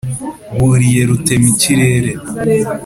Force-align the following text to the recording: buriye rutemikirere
buriye 0.57 1.01
rutemikirere 1.09 2.11